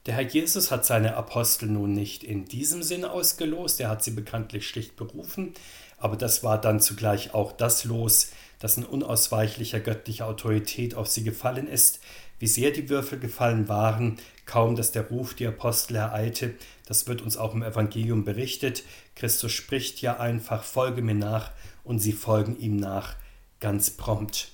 Der 0.05 0.13
Herr 0.13 0.23
Jesus 0.23 0.71
hat 0.71 0.85
seine 0.85 1.17
Apostel 1.17 1.67
nun 1.67 1.91
nicht 1.91 2.23
in 2.23 2.45
diesem 2.45 2.81
Sinne 2.81 3.11
ausgelost, 3.11 3.81
er 3.81 3.89
hat 3.89 4.01
sie 4.01 4.11
bekanntlich 4.11 4.69
schlicht 4.69 4.95
berufen, 4.95 5.53
aber 5.97 6.15
das 6.15 6.45
war 6.45 6.61
dann 6.61 6.79
zugleich 6.79 7.33
auch 7.33 7.51
das 7.51 7.83
Los, 7.83 8.31
das 8.59 8.77
in 8.77 8.85
unausweichlicher 8.85 9.79
göttlicher 9.79 10.27
Autorität 10.27 10.95
auf 10.95 11.07
sie 11.07 11.23
gefallen 11.23 11.67
ist, 11.67 11.99
wie 12.39 12.47
sehr 12.47 12.71
die 12.71 12.89
Würfel 12.89 13.19
gefallen 13.19 13.67
waren, 13.67 14.17
kaum 14.45 14.75
dass 14.75 14.91
der 14.91 15.07
Ruf 15.07 15.33
die 15.33 15.47
Apostel 15.47 15.95
ereilte, 15.95 16.55
das 16.85 17.07
wird 17.07 17.21
uns 17.21 17.37
auch 17.37 17.53
im 17.53 17.63
Evangelium 17.63 18.25
berichtet. 18.25 18.83
Christus 19.15 19.51
spricht 19.51 20.01
ja 20.01 20.19
einfach, 20.19 20.63
folge 20.63 21.01
mir 21.01 21.15
nach, 21.15 21.51
und 21.83 21.99
sie 21.99 22.13
folgen 22.13 22.57
ihm 22.59 22.75
nach, 22.77 23.15
ganz 23.59 23.91
prompt. 23.91 24.51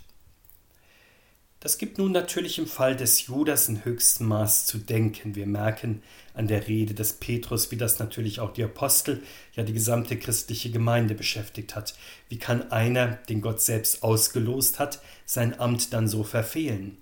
Das 1.61 1.77
gibt 1.77 1.99
nun 1.99 2.11
natürlich 2.11 2.57
im 2.57 2.65
Fall 2.65 2.95
des 2.95 3.27
Judas 3.27 3.69
in 3.69 3.85
höchstem 3.85 4.27
Maß 4.27 4.65
zu 4.65 4.79
denken. 4.79 5.35
Wir 5.35 5.45
merken 5.45 6.01
an 6.33 6.47
der 6.47 6.67
Rede 6.67 6.95
des 6.95 7.13
Petrus, 7.13 7.69
wie 7.69 7.77
das 7.77 7.99
natürlich 7.99 8.39
auch 8.39 8.51
die 8.51 8.63
Apostel, 8.63 9.21
ja 9.53 9.61
die 9.61 9.71
gesamte 9.71 10.17
christliche 10.17 10.71
Gemeinde 10.71 11.13
beschäftigt 11.13 11.75
hat. 11.75 11.93
Wie 12.29 12.39
kann 12.39 12.71
einer, 12.71 13.19
den 13.29 13.41
Gott 13.41 13.61
selbst 13.61 14.01
ausgelost 14.01 14.79
hat, 14.79 15.03
sein 15.27 15.59
Amt 15.59 15.93
dann 15.93 16.07
so 16.07 16.23
verfehlen? 16.23 16.97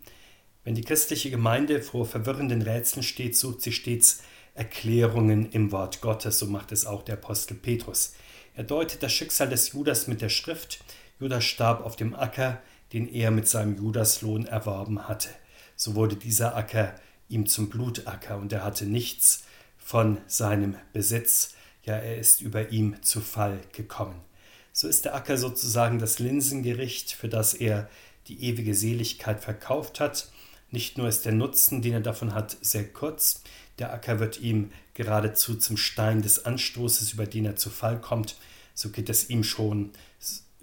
Wenn 0.66 0.76
die 0.76 0.84
christliche 0.84 1.32
Gemeinde 1.32 1.82
vor 1.82 2.06
verwirrenden 2.06 2.62
Rätseln 2.62 3.04
steht, 3.04 3.38
sucht 3.38 3.62
sie 3.62 3.72
stets 3.72 4.24
Erklärungen 4.56 5.50
im 5.54 5.72
Wort 5.72 6.02
Gottes, 6.02 6.38
so 6.38 6.48
macht 6.48 6.74
es 6.74 6.86
auch 6.86 7.04
der 7.04 7.16
Apostel 7.16 7.56
Petrus. 7.56 8.14
Er 8.56 8.66
deutet 8.66 9.04
das 9.04 9.14
Schicksal 9.14 9.48
des 9.48 9.72
Judas 9.72 10.08
mit 10.08 10.20
der 10.20 10.28
Schrift. 10.28 10.84
Judas 11.18 11.46
starb 11.46 11.86
auf 11.86 11.96
dem 11.96 12.14
Acker, 12.14 12.62
den 12.94 13.08
er 13.08 13.32
mit 13.32 13.48
seinem 13.48 13.78
Judaslohn 13.78 14.46
erworben 14.46 15.08
hatte. 15.08 15.30
So 15.76 15.96
wurde 15.96 16.16
dieser 16.16 16.56
Acker 16.56 16.94
ihm 17.28 17.46
zum 17.46 17.70
Blutacker 17.70 18.38
und 18.38 18.52
er 18.52 18.64
hatte 18.64 18.86
nichts 18.86 19.44
von 19.78 20.18
seinem 20.28 20.76
Besitz, 20.94 21.56
ja 21.84 21.96
er 21.96 22.18
ist 22.18 22.42
über 22.42 22.70
ihm 22.70 23.02
zu 23.02 23.22
Fall 23.22 23.60
gekommen. 23.72 24.20
So 24.74 24.88
ist 24.88 25.06
der 25.06 25.16
Acker 25.16 25.38
sozusagen 25.38 26.00
das 26.00 26.20
Linsengericht, 26.20 27.12
für 27.12 27.30
das 27.30 27.54
er 27.54 27.90
die 28.28 28.44
ewige 28.44 28.76
Seligkeit 28.76 29.42
verkauft 29.42 30.00
hat. 30.00 30.30
Nicht 30.72 30.98
nur 30.98 31.08
ist 31.08 31.26
der 31.26 31.34
Nutzen, 31.34 31.82
den 31.82 31.94
er 31.94 32.02
davon 32.02 32.34
hat, 32.34 32.58
sehr 32.62 32.88
kurz, 32.88 33.42
der 33.80 33.94
Acker 33.94 34.20
wird 34.20 34.40
ihm 34.40 34.72
geradezu 34.94 35.56
zum 35.56 35.78
Stein 35.78 36.22
des 36.22 36.46
Anstoßes, 36.46 37.14
über 37.14 37.26
den 37.26 37.46
er 37.46 37.56
zu 37.56 37.70
Fall 37.70 38.00
kommt. 38.00 38.36
So 38.74 38.90
geht 38.90 39.10
es 39.10 39.30
ihm 39.30 39.44
schon, 39.44 39.92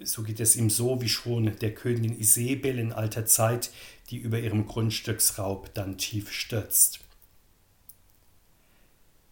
so 0.03 0.23
geht 0.23 0.39
es 0.39 0.55
ihm 0.55 0.69
so 0.69 1.01
wie 1.01 1.09
schon 1.09 1.57
der 1.59 1.73
Königin 1.73 2.19
Isabel 2.19 2.77
in 2.77 2.93
alter 2.93 3.25
Zeit, 3.25 3.71
die 4.09 4.17
über 4.17 4.39
ihrem 4.39 4.67
Grundstücksraub 4.67 5.73
dann 5.73 5.97
tief 5.97 6.31
stürzt. 6.31 6.99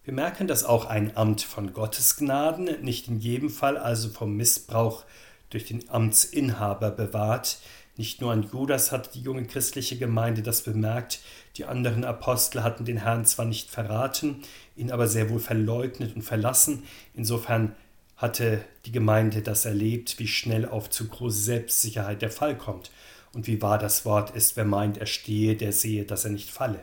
Wir 0.03 0.13
merken, 0.13 0.47
dass 0.47 0.63
auch 0.63 0.85
ein 0.85 1.17
Amt 1.17 1.41
von 1.41 1.73
Gottes 1.73 2.15
Gnaden 2.17 2.83
nicht 2.83 3.07
in 3.07 3.19
jedem 3.19 3.49
Fall 3.49 3.77
also 3.77 4.09
vom 4.09 4.35
Missbrauch 4.35 5.03
durch 5.49 5.65
den 5.65 5.89
Amtsinhaber 5.89 6.91
bewahrt. 6.91 7.57
Nicht 7.97 8.21
nur 8.21 8.31
an 8.31 8.47
Judas 8.51 8.91
hat 8.91 9.15
die 9.15 9.21
junge 9.21 9.45
christliche 9.45 9.97
Gemeinde 9.97 10.41
das 10.41 10.61
bemerkt, 10.63 11.21
die 11.55 11.65
anderen 11.65 12.03
Apostel 12.03 12.61
hatten 12.61 12.85
den 12.85 12.97
Herrn 12.97 13.25
zwar 13.25 13.45
nicht 13.45 13.71
verraten, 13.71 14.43
ihn 14.75 14.91
aber 14.91 15.07
sehr 15.07 15.29
wohl 15.29 15.39
verleugnet 15.39 16.15
und 16.15 16.21
verlassen. 16.21 16.83
Insofern 17.13 17.75
hatte 18.17 18.63
die 18.85 18.91
Gemeinde 18.91 19.41
das 19.41 19.65
erlebt, 19.65 20.19
wie 20.19 20.27
schnell 20.27 20.65
auf 20.65 20.89
zu 20.89 21.07
große 21.07 21.39
Selbstsicherheit 21.39 22.21
der 22.21 22.31
Fall 22.31 22.57
kommt 22.57 22.91
und 23.33 23.47
wie 23.47 23.61
wahr 23.61 23.77
das 23.77 24.05
Wort 24.05 24.35
ist, 24.35 24.55
wer 24.55 24.65
meint, 24.65 24.97
er 24.97 25.05
stehe, 25.05 25.55
der 25.55 25.73
sehe, 25.73 26.05
dass 26.05 26.23
er 26.23 26.31
nicht 26.31 26.49
falle. 26.49 26.79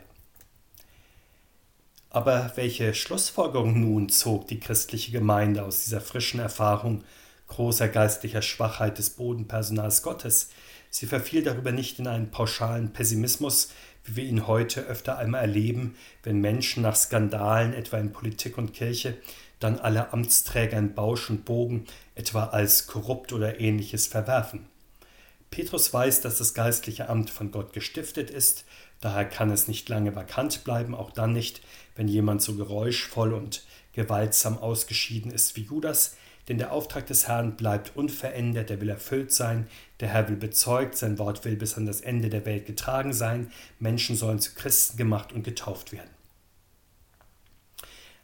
Aber 2.10 2.52
welche 2.56 2.92
Schlussfolgerung 2.92 3.80
nun 3.80 4.10
zog 4.10 4.46
die 4.46 4.60
christliche 4.60 5.12
Gemeinde 5.12 5.64
aus 5.64 5.84
dieser 5.84 6.02
frischen 6.02 6.40
Erfahrung 6.40 7.04
großer 7.48 7.88
geistlicher 7.88 8.42
Schwachheit 8.42 8.98
des 8.98 9.10
Bodenpersonals 9.10 10.02
Gottes? 10.02 10.50
Sie 10.90 11.06
verfiel 11.06 11.42
darüber 11.42 11.72
nicht 11.72 11.98
in 11.98 12.06
einen 12.06 12.30
pauschalen 12.30 12.92
Pessimismus, 12.92 13.70
wie 14.04 14.16
wir 14.16 14.24
ihn 14.24 14.46
heute 14.46 14.82
öfter 14.82 15.16
einmal 15.16 15.40
erleben, 15.40 15.96
wenn 16.22 16.42
Menschen 16.42 16.82
nach 16.82 16.96
Skandalen, 16.96 17.72
etwa 17.72 17.96
in 17.96 18.12
Politik 18.12 18.58
und 18.58 18.74
Kirche, 18.74 19.16
dann 19.62 19.78
alle 19.78 20.12
Amtsträger 20.12 20.78
in 20.78 20.94
Bausch 20.94 21.30
und 21.30 21.44
Bogen 21.44 21.84
etwa 22.14 22.46
als 22.46 22.86
korrupt 22.86 23.32
oder 23.32 23.60
ähnliches 23.60 24.06
verwerfen. 24.06 24.66
Petrus 25.50 25.92
weiß, 25.92 26.22
dass 26.22 26.38
das 26.38 26.54
geistliche 26.54 27.08
Amt 27.08 27.30
von 27.30 27.50
Gott 27.50 27.72
gestiftet 27.72 28.30
ist, 28.30 28.64
daher 29.00 29.26
kann 29.26 29.50
es 29.50 29.68
nicht 29.68 29.88
lange 29.88 30.16
vakant 30.16 30.64
bleiben, 30.64 30.94
auch 30.94 31.10
dann 31.10 31.32
nicht, 31.32 31.60
wenn 31.94 32.08
jemand 32.08 32.40
so 32.40 32.54
geräuschvoll 32.54 33.34
und 33.34 33.64
gewaltsam 33.92 34.56
ausgeschieden 34.58 35.30
ist 35.30 35.56
wie 35.56 35.62
Judas, 35.62 36.16
denn 36.48 36.58
der 36.58 36.72
Auftrag 36.72 37.06
des 37.06 37.28
Herrn 37.28 37.56
bleibt 37.56 37.94
unverändert, 37.96 38.70
er 38.70 38.80
will 38.80 38.88
erfüllt 38.88 39.32
sein, 39.32 39.68
der 40.00 40.08
Herr 40.08 40.28
will 40.28 40.36
bezeugt, 40.36 40.96
sein 40.96 41.18
Wort 41.18 41.44
will 41.44 41.56
bis 41.56 41.76
an 41.76 41.86
das 41.86 42.00
Ende 42.00 42.30
der 42.30 42.46
Welt 42.46 42.66
getragen 42.66 43.12
sein, 43.12 43.52
Menschen 43.78 44.16
sollen 44.16 44.40
zu 44.40 44.54
Christen 44.54 44.96
gemacht 44.96 45.32
und 45.32 45.44
getauft 45.44 45.92
werden. 45.92 46.10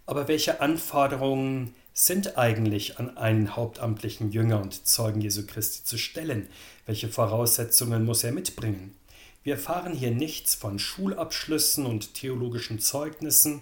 Aber 0.09 0.27
welche 0.27 0.63
Anforderungen 0.63 1.75
sind 1.93 2.39
eigentlich 2.39 2.99
an 2.99 3.19
einen 3.19 3.57
hauptamtlichen 3.57 4.33
Jünger 4.33 4.59
und 4.59 4.87
Zeugen 4.87 5.21
Jesu 5.21 5.47
Christi 5.47 5.85
zu 5.85 5.99
stellen? 5.99 6.49
Welche 6.87 7.09
Voraussetzungen 7.09 8.07
muss 8.07 8.25
er 8.25 8.33
mitbringen? 8.33 8.95
Wir 9.43 9.57
erfahren 9.57 9.93
hier 9.93 10.11
nichts 10.11 10.55
von 10.55 10.79
Schulabschlüssen 10.79 11.85
und 11.85 12.15
theologischen 12.15 12.79
Zeugnissen, 12.79 13.61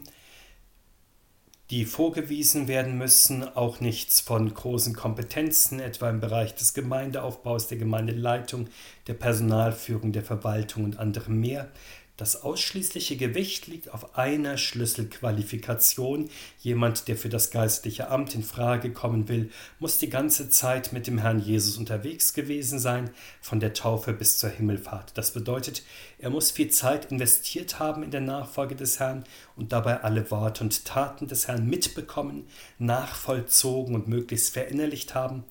die 1.71 1.85
vorgewiesen 1.85 2.69
werden 2.69 2.97
müssen, 2.97 3.43
auch 3.57 3.81
nichts 3.81 4.21
von 4.21 4.55
großen 4.55 4.95
Kompetenzen, 4.95 5.81
etwa 5.81 6.09
im 6.09 6.21
Bereich 6.21 6.55
des 6.55 6.75
Gemeindeaufbaus, 6.75 7.67
der 7.67 7.79
Gemeindeleitung, 7.79 8.69
der 9.09 9.15
Personalführung, 9.15 10.13
der 10.13 10.23
Verwaltung 10.23 10.85
und 10.85 11.01
anderem 11.01 11.41
mehr. 11.41 11.73
Das 12.17 12.43
ausschließliche 12.43 13.19
Gewicht 13.19 13.67
liegt 13.67 13.93
auf 13.93 14.17
einer 14.17 14.57
Schlüsselqualifikation. 14.57 16.31
Jemand, 16.61 17.09
der 17.09 17.17
für 17.17 17.29
das 17.29 17.51
geistliche 17.51 18.09
Amt 18.09 18.35
in 18.35 18.43
Frage 18.43 18.91
kommen 18.91 19.29
will, 19.29 19.51
muss 19.81 19.99
die 19.99 20.09
ganze 20.09 20.49
Zeit 20.49 20.95
mit 20.95 21.07
dem 21.07 21.19
Herrn 21.19 21.41
Jesus 21.41 21.77
unterwegs 21.77 22.33
gewesen 22.33 22.79
sein, 22.79 23.11
von 23.43 23.61
der 23.61 23.75
Taufe 23.75 24.15
bis 24.15 24.39
zur 24.39 24.49
Himmelfahrt. 24.49 25.19
Das 25.19 25.33
bedeutet, 25.33 25.83
er 26.19 26.31
muss 26.31 26.51
viel 26.51 26.71
Zeit 26.71 27.13
investiert 27.13 27.81
haben 27.81 28.03
in 28.03 28.11
der 28.11 28.23
Nachfolge 28.23 28.77
des 28.77 28.99
Herrn 28.99 29.25
und 29.55 29.73
dabei 29.73 30.03
alle 30.03 30.31
Worte 30.31 30.65
und 30.65 30.87
Taten 30.87 31.29
des 31.29 31.49
Herrn 31.49 31.67
mitbekommen, 31.67 32.47
nachvollzogen 32.79 33.95
und 33.95 34.09
möglichst 34.09 34.55
verinnerlicht 34.55 35.15
haben, 35.15 35.45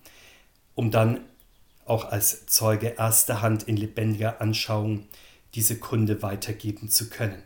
um 0.74 0.90
dann 0.90 1.20
auch 1.86 2.06
als 2.06 2.48
Zeuge 2.48 2.96
erster 2.98 3.44
Hand 3.44 3.62
in 3.64 3.78
lebendiger 3.78 4.42
Anschauung 4.42 5.08
diese 5.56 5.78
Kunde 5.78 6.22
weitergeben 6.22 6.90
zu 6.90 7.10
können. 7.10 7.42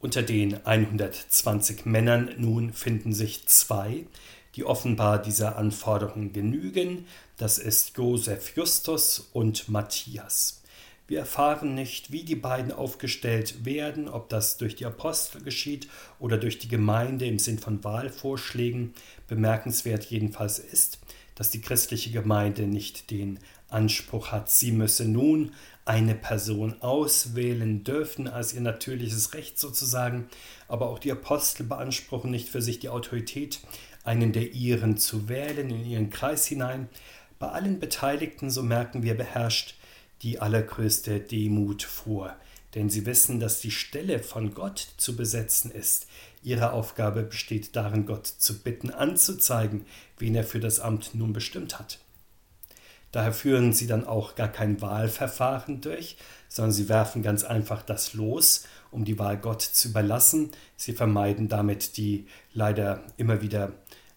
Unter 0.00 0.22
den 0.22 0.66
120 0.66 1.86
Männern 1.86 2.30
nun 2.36 2.72
finden 2.74 3.14
sich 3.14 3.46
zwei, 3.46 4.04
die 4.54 4.64
offenbar 4.64 5.22
dieser 5.22 5.56
Anforderung 5.56 6.32
genügen. 6.32 7.06
Das 7.38 7.58
ist 7.58 7.96
Josef 7.96 8.54
Justus 8.54 9.30
und 9.32 9.68
Matthias. 9.68 10.60
Wir 11.06 11.20
erfahren 11.20 11.74
nicht, 11.74 12.12
wie 12.12 12.24
die 12.24 12.36
beiden 12.36 12.72
aufgestellt 12.72 13.66
werden, 13.66 14.08
ob 14.08 14.30
das 14.30 14.56
durch 14.56 14.74
die 14.74 14.86
Apostel 14.86 15.42
geschieht 15.42 15.88
oder 16.18 16.38
durch 16.38 16.58
die 16.58 16.68
Gemeinde 16.68 17.26
im 17.26 17.38
Sinn 17.38 17.58
von 17.58 17.84
Wahlvorschlägen. 17.84 18.94
Bemerkenswert 19.28 20.04
jedenfalls 20.06 20.58
ist, 20.58 20.98
dass 21.34 21.50
die 21.50 21.60
christliche 21.60 22.10
Gemeinde 22.10 22.66
nicht 22.66 23.10
den 23.10 23.38
Anspruch 23.74 24.32
hat, 24.32 24.50
sie 24.50 24.72
müsse 24.72 25.04
nun 25.04 25.52
eine 25.84 26.14
Person 26.14 26.80
auswählen 26.80 27.84
dürfen 27.84 28.26
als 28.26 28.54
ihr 28.54 28.62
natürliches 28.62 29.34
Recht 29.34 29.58
sozusagen, 29.58 30.28
aber 30.66 30.88
auch 30.88 30.98
die 30.98 31.12
Apostel 31.12 31.64
beanspruchen 31.64 32.30
nicht 32.30 32.48
für 32.48 32.62
sich 32.62 32.78
die 32.78 32.88
Autorität, 32.88 33.60
einen 34.02 34.32
der 34.32 34.52
ihren 34.52 34.96
zu 34.96 35.28
wählen 35.28 35.70
in 35.70 35.84
ihren 35.84 36.10
Kreis 36.10 36.46
hinein. 36.46 36.88
Bei 37.38 37.48
allen 37.48 37.80
Beteiligten, 37.80 38.50
so 38.50 38.62
merken 38.62 39.02
wir, 39.02 39.14
beherrscht 39.14 39.74
die 40.22 40.38
allergrößte 40.38 41.20
Demut 41.20 41.82
vor, 41.82 42.34
denn 42.74 42.88
sie 42.88 43.04
wissen, 43.04 43.40
dass 43.40 43.60
die 43.60 43.70
Stelle 43.70 44.20
von 44.20 44.54
Gott 44.54 44.88
zu 44.96 45.16
besetzen 45.16 45.70
ist. 45.70 46.06
Ihre 46.42 46.72
Aufgabe 46.72 47.22
besteht 47.22 47.76
darin, 47.76 48.06
Gott 48.06 48.26
zu 48.26 48.62
bitten, 48.62 48.90
anzuzeigen, 48.90 49.84
wen 50.18 50.34
er 50.34 50.44
für 50.44 50.60
das 50.60 50.80
Amt 50.80 51.14
nun 51.14 51.32
bestimmt 51.32 51.78
hat. 51.78 51.98
Daher 53.14 53.32
führen 53.32 53.72
sie 53.72 53.86
dann 53.86 54.04
auch 54.04 54.34
gar 54.34 54.48
kein 54.48 54.80
Wahlverfahren 54.80 55.80
durch, 55.80 56.16
sondern 56.48 56.72
sie 56.72 56.88
werfen 56.88 57.22
ganz 57.22 57.44
einfach 57.44 57.82
das 57.82 58.12
Los, 58.12 58.64
um 58.90 59.04
die 59.04 59.20
Wahl 59.20 59.36
Gott 59.36 59.62
zu 59.62 59.90
überlassen. 59.90 60.50
Sie 60.76 60.94
vermeiden 60.94 61.48
damit 61.48 61.96
die 61.96 62.26
leider 62.54 63.04
immer 63.16 63.40
wieder 63.40 63.70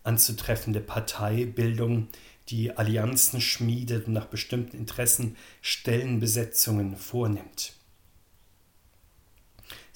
anzutreffende 0.03 0.79
Parteibildung, 0.79 2.07
die 2.49 2.75
Allianzen 2.75 3.39
schmiedet 3.39 4.07
und 4.07 4.13
nach 4.13 4.25
bestimmten 4.25 4.75
Interessen 4.75 5.35
Stellenbesetzungen 5.61 6.97
vornimmt. 6.97 7.73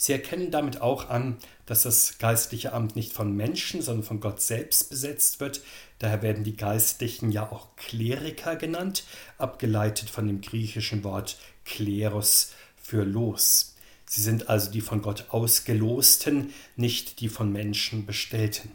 Sie 0.01 0.13
erkennen 0.13 0.49
damit 0.49 0.81
auch 0.81 1.11
an, 1.11 1.37
dass 1.67 1.83
das 1.83 2.17
geistliche 2.17 2.73
Amt 2.73 2.95
nicht 2.95 3.13
von 3.13 3.35
Menschen, 3.35 3.83
sondern 3.83 4.03
von 4.03 4.19
Gott 4.19 4.41
selbst 4.41 4.89
besetzt 4.89 5.39
wird. 5.39 5.61
Daher 5.99 6.23
werden 6.23 6.43
die 6.43 6.55
Geistlichen 6.55 7.31
ja 7.31 7.51
auch 7.51 7.75
Kleriker 7.75 8.55
genannt, 8.55 9.03
abgeleitet 9.37 10.09
von 10.09 10.25
dem 10.25 10.41
griechischen 10.41 11.03
Wort 11.03 11.37
Kleros 11.65 12.53
für 12.81 13.03
Los. 13.03 13.75
Sie 14.07 14.23
sind 14.23 14.49
also 14.49 14.71
die 14.71 14.81
von 14.81 15.03
Gott 15.03 15.25
ausgelosten, 15.29 16.51
nicht 16.75 17.19
die 17.19 17.29
von 17.29 17.51
Menschen 17.51 18.07
bestellten. 18.07 18.71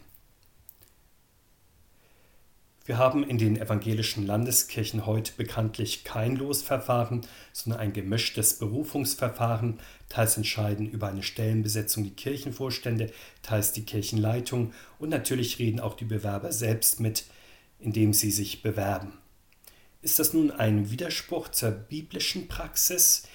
Wir 2.87 2.97
haben 2.97 3.25
in 3.27 3.37
den 3.37 3.57
evangelischen 3.57 4.25
Landeskirchen 4.25 5.05
heute 5.05 5.33
bekanntlich 5.35 6.05
kein 6.05 6.37
Losverfahren, 6.37 7.27
sondern 7.51 7.81
ein 7.81 7.91
gemischtes 7.91 8.59
Berufungsverfahren. 8.59 9.81
Teils 10.07 10.37
entscheiden 10.37 10.89
über 10.89 11.09
eine 11.09 11.21
Stellenbesetzung 11.21 12.05
die 12.05 12.15
Kirchenvorstände, 12.15 13.11
teils 13.41 13.73
die 13.73 13.83
Kirchenleitung 13.83 14.71
und 14.99 15.09
natürlich 15.09 15.59
reden 15.59 15.81
auch 15.81 15.95
die 15.95 16.05
Bewerber 16.05 16.53
selbst 16.53 17.01
mit, 17.01 17.25
indem 17.77 18.13
sie 18.13 18.31
sich 18.31 18.61
bewerben. 18.61 19.17
Ist 20.01 20.19
das 20.19 20.33
nun 20.33 20.49
ein 20.49 20.89
Widerspruch 20.89 21.49
zur 21.49 21.71
biblischen 21.71 22.47
Praxis? 22.47 23.27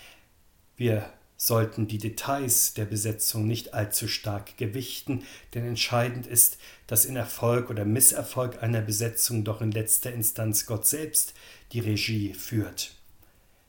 Wir 0.78 1.12
sollten 1.44 1.88
die 1.88 1.98
Details 1.98 2.72
der 2.74 2.84
Besetzung 2.84 3.48
nicht 3.48 3.74
allzu 3.74 4.06
stark 4.06 4.56
gewichten, 4.58 5.24
denn 5.54 5.66
entscheidend 5.66 6.24
ist, 6.24 6.56
dass 6.86 7.04
in 7.04 7.16
Erfolg 7.16 7.68
oder 7.68 7.84
Misserfolg 7.84 8.62
einer 8.62 8.80
Besetzung 8.80 9.42
doch 9.42 9.60
in 9.60 9.72
letzter 9.72 10.12
Instanz 10.12 10.66
Gott 10.66 10.86
selbst 10.86 11.34
die 11.72 11.80
Regie 11.80 12.32
führt. 12.32 12.94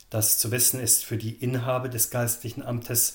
Das 0.08 0.38
zu 0.38 0.52
wissen 0.52 0.78
ist 0.78 1.04
für 1.04 1.16
die 1.16 1.32
Inhaber 1.32 1.88
des 1.88 2.10
geistlichen 2.10 2.62
Amtes, 2.62 3.14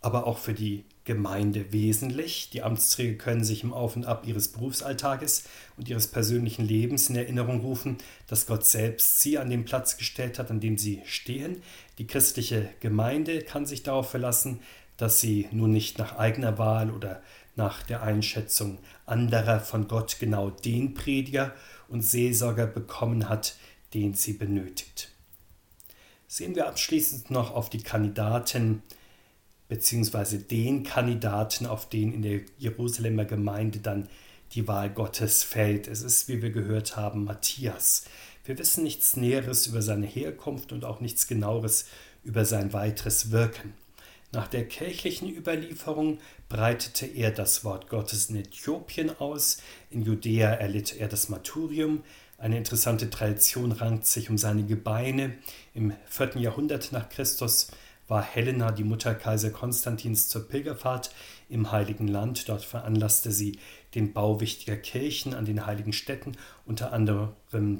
aber 0.00 0.26
auch 0.26 0.38
für 0.38 0.54
die 0.54 0.86
Gemeinde 1.04 1.72
wesentlich. 1.72 2.50
Die 2.50 2.62
Amtsträger 2.62 3.18
können 3.18 3.44
sich 3.44 3.64
im 3.64 3.72
Auf 3.72 3.96
und 3.96 4.06
Ab 4.06 4.26
ihres 4.26 4.48
Berufsalltages 4.48 5.44
und 5.76 5.88
ihres 5.88 6.06
persönlichen 6.06 6.66
Lebens 6.66 7.10
in 7.10 7.16
Erinnerung 7.16 7.60
rufen, 7.60 7.98
dass 8.28 8.46
Gott 8.46 8.64
selbst 8.64 9.20
sie 9.20 9.38
an 9.38 9.50
den 9.50 9.64
Platz 9.64 9.96
gestellt 9.96 10.38
hat, 10.38 10.50
an 10.50 10.60
dem 10.60 10.78
sie 10.78 11.02
stehen. 11.04 11.62
Die 11.98 12.06
christliche 12.06 12.68
Gemeinde 12.80 13.42
kann 13.42 13.66
sich 13.66 13.82
darauf 13.82 14.10
verlassen, 14.10 14.60
dass 14.96 15.20
sie 15.20 15.48
nun 15.50 15.72
nicht 15.72 15.98
nach 15.98 16.16
eigener 16.18 16.58
Wahl 16.58 16.90
oder 16.90 17.22
nach 17.56 17.82
der 17.82 18.02
Einschätzung 18.02 18.78
anderer 19.04 19.60
von 19.60 19.88
Gott 19.88 20.18
genau 20.20 20.50
den 20.50 20.94
Prediger 20.94 21.52
und 21.88 22.02
Seelsorger 22.02 22.66
bekommen 22.66 23.28
hat, 23.28 23.56
den 23.94 24.14
sie 24.14 24.32
benötigt. 24.32 25.10
Sehen 26.28 26.54
wir 26.54 26.66
abschließend 26.66 27.30
noch 27.30 27.52
auf 27.54 27.68
die 27.68 27.82
Kandidaten 27.82 28.82
beziehungsweise 29.72 30.38
den 30.38 30.82
Kandidaten, 30.82 31.64
auf 31.64 31.88
den 31.88 32.12
in 32.12 32.20
der 32.20 32.40
Jerusalemer 32.58 33.24
Gemeinde 33.24 33.78
dann 33.78 34.06
die 34.52 34.68
Wahl 34.68 34.90
Gottes 34.90 35.42
fällt. 35.44 35.88
Es 35.88 36.02
ist, 36.02 36.28
wie 36.28 36.42
wir 36.42 36.50
gehört 36.50 36.98
haben, 36.98 37.24
Matthias. 37.24 38.04
Wir 38.44 38.58
wissen 38.58 38.84
nichts 38.84 39.16
Näheres 39.16 39.66
über 39.66 39.80
seine 39.80 40.04
Herkunft 40.04 40.72
und 40.72 40.84
auch 40.84 41.00
nichts 41.00 41.26
Genaueres 41.26 41.86
über 42.22 42.44
sein 42.44 42.74
weiteres 42.74 43.30
Wirken. 43.30 43.72
Nach 44.30 44.46
der 44.46 44.68
kirchlichen 44.68 45.34
Überlieferung 45.34 46.18
breitete 46.50 47.06
er 47.06 47.30
das 47.30 47.64
Wort 47.64 47.88
Gottes 47.88 48.28
in 48.28 48.36
Äthiopien 48.36 49.18
aus, 49.20 49.56
in 49.88 50.02
Judäa 50.02 50.50
erlitt 50.50 50.98
er 50.98 51.08
das 51.08 51.30
Martyrium, 51.30 52.02
eine 52.36 52.58
interessante 52.58 53.08
Tradition 53.08 53.70
rankt 53.70 54.04
sich 54.04 54.28
um 54.28 54.36
seine 54.36 54.64
Gebeine. 54.64 55.34
Im 55.74 55.92
4. 56.06 56.38
Jahrhundert 56.38 56.90
nach 56.90 57.08
Christus 57.08 57.68
war 58.08 58.22
Helena, 58.22 58.72
die 58.72 58.84
Mutter 58.84 59.14
Kaiser 59.14 59.50
Konstantins, 59.50 60.28
zur 60.28 60.48
Pilgerfahrt 60.48 61.14
im 61.48 61.72
Heiligen 61.72 62.08
Land. 62.08 62.48
Dort 62.48 62.64
veranlasste 62.64 63.32
sie 63.32 63.58
den 63.94 64.12
Bau 64.12 64.40
wichtiger 64.40 64.76
Kirchen 64.76 65.34
an 65.34 65.44
den 65.44 65.66
heiligen 65.66 65.92
Städten, 65.92 66.32
unter 66.66 66.92
anderem 66.92 67.32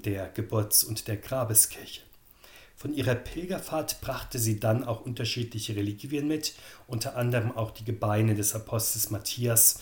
der 0.02 0.29
Geburts- 0.29 0.85
und 0.85 1.09
der 1.09 1.17
Grabeskirche. 1.17 2.02
Von 2.76 2.95
ihrer 2.95 3.14
Pilgerfahrt 3.14 4.00
brachte 4.00 4.38
sie 4.38 4.59
dann 4.59 4.85
auch 4.85 5.02
unterschiedliche 5.02 5.76
Reliquien 5.76 6.26
mit, 6.26 6.55
unter 6.88 7.17
anderem 7.17 7.57
auch 7.57 7.71
die 7.71 7.85
Gebeine 7.85 8.35
des 8.35 8.55
Apostels 8.55 9.11
Matthias, 9.11 9.79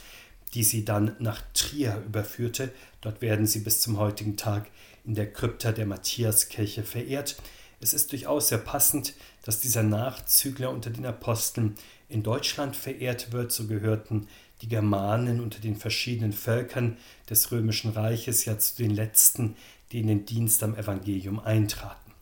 die 0.53 0.65
sie 0.65 0.85
dann 0.85 1.17
nach 1.19 1.41
Trier 1.55 2.03
überführte. 2.05 2.73
Dort 3.01 3.23
werden 3.23 3.47
sie 3.47 3.61
bis 3.61 3.81
zum 3.81 3.99
heutigen 3.99 4.37
Tag 4.37 4.69
in 5.05 5.15
der 5.15 5.33
Krypta 5.33 5.73
der 5.73 5.87
Matthiaskirche 5.87 6.83
verehrt. 6.83 7.37
Es 7.81 7.95
ist 7.95 8.13
durchaus 8.13 8.49
sehr 8.49 8.59
passend, 8.59 9.15
dass 9.43 9.61
dieser 9.61 9.83
Nachzügler 9.83 10.71
unter 10.71 10.91
den 10.91 11.07
Aposteln 11.07 11.77
in 12.11 12.23
Deutschland 12.23 12.77
verehrt 12.77 13.33
wird. 13.33 13.53
So 13.53 13.67
gehörten 13.67 14.29
die 14.61 14.69
Germanen 14.69 15.41
unter 15.41 15.61
den 15.61 15.77
verschiedenen 15.77 16.35
Völkern 16.35 16.99
des 17.31 17.51
römischen 17.51 17.93
Reiches 17.93 18.45
ja 18.45 18.59
zu 18.59 18.77
den 18.77 18.91
letzten, 18.91 19.57
die 19.93 20.01
in 20.01 20.09
den 20.09 20.27
Dienst 20.27 20.63
am 20.63 20.77
Evangelium 20.77 21.41
eintraten. 21.41 22.13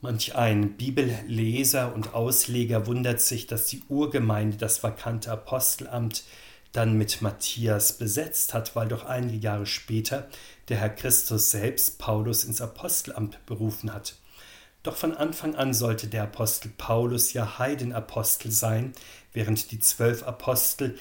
Manch 0.00 0.36
ein 0.36 0.76
Bibelleser 0.76 1.94
und 1.94 2.14
Ausleger 2.14 2.86
wundert 2.86 3.20
sich, 3.20 3.46
dass 3.46 3.66
die 3.66 3.82
Urgemeinde 3.88 4.58
das 4.58 4.82
vakante 4.82 5.32
Apostelamt 5.32 6.24
dann 6.74 6.98
mit 6.98 7.22
Matthias 7.22 7.96
besetzt 7.96 8.52
hat, 8.52 8.76
weil 8.76 8.88
doch 8.88 9.04
einige 9.04 9.38
Jahre 9.38 9.64
später 9.64 10.28
der 10.68 10.78
Herr 10.78 10.90
Christus 10.90 11.50
selbst 11.50 11.98
Paulus 11.98 12.44
ins 12.44 12.60
Apostelamt 12.60 13.38
berufen 13.46 13.94
hat. 13.94 14.16
Doch 14.82 14.96
von 14.96 15.14
Anfang 15.14 15.54
an 15.54 15.72
sollte 15.72 16.08
der 16.08 16.24
Apostel 16.24 16.70
Paulus 16.76 17.32
ja 17.32 17.58
Heidenapostel 17.58 18.50
sein, 18.50 18.92
während 19.32 19.70
die 19.70 19.78
zwölf 19.78 20.24
Apostel 20.24 20.98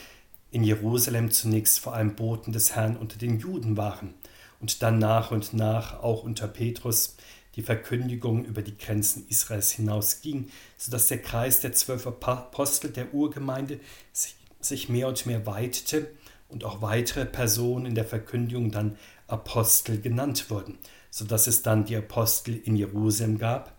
in 0.51 0.63
Jerusalem 0.63 1.31
zunächst 1.31 1.79
vor 1.79 1.93
allem 1.93 2.15
Boten 2.15 2.53
des 2.53 2.75
Herrn 2.75 2.95
unter 2.95 3.17
den 3.17 3.39
Juden 3.39 3.75
waren 3.75 4.13
und 4.61 4.83
dann 4.83 4.99
nach 4.99 5.31
und 5.31 5.53
nach 5.53 6.01
auch 6.01 6.23
unter 6.23 6.47
Petrus 6.47 7.17
die 7.55 7.63
Verkündigung 7.63 8.45
über 8.45 8.61
die 8.61 8.77
Grenzen 8.77 9.25
Israels 9.27 9.71
hinausging, 9.71 10.49
sodass 10.77 11.07
der 11.07 11.21
Kreis 11.21 11.59
der 11.59 11.73
zwölf 11.73 12.05
Apostel 12.07 12.91
der 12.91 13.13
Urgemeinde 13.13 13.79
sich 14.11 14.35
sich 14.65 14.89
mehr 14.89 15.07
und 15.07 15.25
mehr 15.25 15.45
weitete 15.45 16.09
und 16.49 16.63
auch 16.63 16.81
weitere 16.81 17.25
Personen 17.25 17.85
in 17.85 17.95
der 17.95 18.05
Verkündigung 18.05 18.71
dann 18.71 18.97
Apostel 19.27 19.99
genannt 19.99 20.49
wurden, 20.49 20.77
sodass 21.09 21.47
es 21.47 21.63
dann 21.63 21.85
die 21.85 21.95
Apostel 21.95 22.55
in 22.55 22.75
Jerusalem 22.75 23.37
gab 23.37 23.75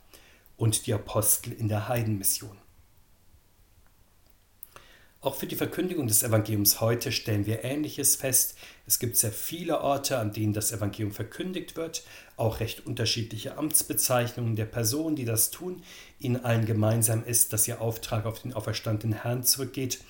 und 0.57 0.87
die 0.87 0.95
Apostel 0.95 1.53
in 1.53 1.69
der 1.69 1.89
Heidenmission. 1.89 2.59
Auch 5.25 5.37
für 5.37 5.47
die 5.47 5.57
Verkündigung 5.57 6.07
des 6.07 6.23
Evangeliums 6.23 6.83
heute 6.83 7.11
stellen 7.11 7.47
wir 7.47 7.65
Ähnliches 7.65 8.15
fest. 8.15 8.59
Es 8.87 8.99
gibt 8.99 9.17
sehr 9.17 9.33
viele 9.33 9.81
Orte, 9.81 10.19
an 10.19 10.35
denen 10.35 10.53
das 10.53 10.71
Evangelium 10.71 11.13
verkündigt 11.13 11.77
wird, 11.77 12.05
auch 12.37 12.61
recht 12.61 12.85
unterschiedliche 12.85 13.57
Amtsbezeichnungen 13.57 14.55
der 14.55 14.67
Personen, 14.67 15.17
die 15.17 15.25
das 15.25 15.51
tun. 15.51 15.83
Ihnen 16.19 16.45
allen 16.45 16.67
gemeinsam 16.67 17.25
ist, 17.25 17.55
dass 17.55 17.67
ihr 17.67 17.81
Auftrag 17.81 18.27
auf 18.27 18.43
den 18.43 18.53
auferstandenen 18.53 19.23
Herrn 19.23 19.45
zurückgeht, 19.45 20.01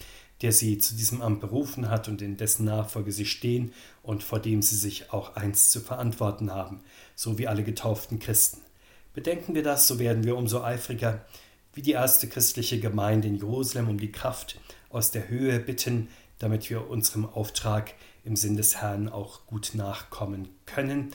der 0.44 0.52
sie 0.52 0.76
zu 0.76 0.94
diesem 0.94 1.22
Amt 1.22 1.40
berufen 1.40 1.88
hat 1.88 2.06
und 2.06 2.20
in 2.20 2.36
dessen 2.36 2.66
Nachfolge 2.66 3.12
sie 3.12 3.24
stehen 3.24 3.72
und 4.02 4.22
vor 4.22 4.38
dem 4.38 4.60
sie 4.60 4.76
sich 4.76 5.10
auch 5.10 5.36
einst 5.36 5.72
zu 5.72 5.80
verantworten 5.80 6.52
haben, 6.52 6.82
so 7.14 7.38
wie 7.38 7.48
alle 7.48 7.64
getauften 7.64 8.18
Christen. 8.18 8.60
Bedenken 9.14 9.54
wir 9.54 9.62
das, 9.62 9.88
so 9.88 9.98
werden 9.98 10.24
wir 10.24 10.36
umso 10.36 10.62
eifriger, 10.62 11.24
wie 11.72 11.80
die 11.80 11.92
erste 11.92 12.28
christliche 12.28 12.78
Gemeinde 12.78 13.26
in 13.26 13.36
Jerusalem, 13.36 13.88
um 13.88 13.98
die 13.98 14.12
Kraft 14.12 14.60
aus 14.90 15.12
der 15.12 15.30
Höhe 15.30 15.58
bitten, 15.60 16.08
damit 16.40 16.68
wir 16.68 16.90
unserem 16.90 17.24
Auftrag 17.24 17.94
im 18.22 18.36
Sinn 18.36 18.58
des 18.58 18.82
Herrn 18.82 19.08
auch 19.08 19.46
gut 19.46 19.70
nachkommen 19.72 20.50
können. 20.66 21.14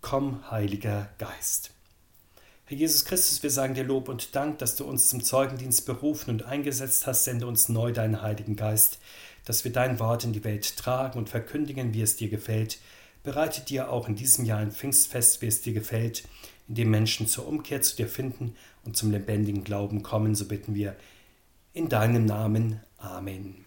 Komm, 0.00 0.50
Heiliger 0.50 1.10
Geist. 1.18 1.73
Herr 2.66 2.78
Jesus 2.78 3.04
Christus, 3.04 3.42
wir 3.42 3.50
sagen 3.50 3.74
dir 3.74 3.84
Lob 3.84 4.08
und 4.08 4.34
Dank, 4.34 4.56
dass 4.56 4.74
du 4.74 4.84
uns 4.86 5.08
zum 5.10 5.22
Zeugendienst 5.22 5.84
berufen 5.84 6.30
und 6.30 6.44
eingesetzt 6.44 7.06
hast. 7.06 7.24
Sende 7.24 7.46
uns 7.46 7.68
neu 7.68 7.92
deinen 7.92 8.22
Heiligen 8.22 8.56
Geist, 8.56 9.00
dass 9.44 9.64
wir 9.64 9.72
dein 9.72 9.98
Wort 9.98 10.24
in 10.24 10.32
die 10.32 10.44
Welt 10.44 10.78
tragen 10.78 11.18
und 11.18 11.28
verkündigen, 11.28 11.92
wie 11.92 12.00
es 12.00 12.16
dir 12.16 12.30
gefällt. 12.30 12.78
Bereite 13.22 13.60
dir 13.60 13.90
auch 13.90 14.08
in 14.08 14.16
diesem 14.16 14.46
Jahr 14.46 14.60
ein 14.60 14.72
Pfingstfest, 14.72 15.42
wie 15.42 15.46
es 15.46 15.60
dir 15.60 15.74
gefällt, 15.74 16.26
in 16.66 16.76
dem 16.76 16.90
Menschen 16.90 17.26
zur 17.26 17.46
Umkehr 17.46 17.82
zu 17.82 17.96
dir 17.96 18.08
finden 18.08 18.56
und 18.82 18.96
zum 18.96 19.10
lebendigen 19.10 19.62
Glauben 19.62 20.02
kommen. 20.02 20.34
So 20.34 20.46
bitten 20.46 20.74
wir 20.74 20.96
in 21.74 21.90
deinem 21.90 22.24
Namen. 22.24 22.80
Amen. 22.96 23.63